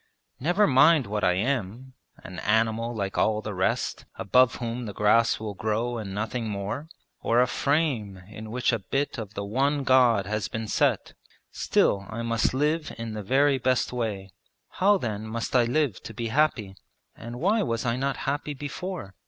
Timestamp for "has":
10.25-10.47